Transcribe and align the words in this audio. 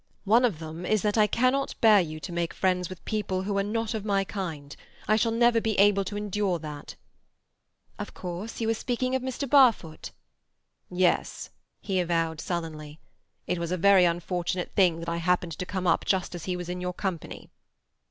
One 0.23 0.43
of 0.45 0.57
them 0.57 0.83
is 0.83 1.03
that 1.03 1.15
I 1.15 1.27
cannot 1.27 1.79
bear 1.79 2.01
you 2.01 2.19
to 2.21 2.31
make 2.31 2.55
friends 2.55 2.89
with 2.89 3.05
people 3.05 3.43
who 3.43 3.55
are 3.59 3.63
not 3.63 3.93
of 3.93 4.03
my 4.03 4.23
kind. 4.23 4.75
I 5.07 5.15
shall 5.15 5.31
never 5.31 5.61
be 5.61 5.77
able 5.77 6.03
to 6.05 6.17
endure 6.17 6.57
that." 6.57 6.95
"Of 7.99 8.15
course 8.15 8.59
you 8.59 8.67
are 8.71 8.73
speaking 8.73 9.13
of 9.13 9.21
Mr. 9.21 9.47
Barfoot." 9.47 10.09
"Yes," 10.89 11.51
he 11.81 11.99
avowed 11.99 12.41
sullenly. 12.41 12.99
"It 13.45 13.59
was 13.59 13.71
a 13.71 13.77
very 13.77 14.05
unfortunate 14.05 14.71
thing 14.73 14.99
that 15.01 15.07
I 15.09 15.17
happened 15.17 15.51
to 15.59 15.67
come 15.67 15.85
up 15.85 16.03
just 16.05 16.33
as 16.33 16.45
he 16.45 16.55
was 16.57 16.67
in 16.67 16.81
your 16.81 16.93
company." 16.95 17.51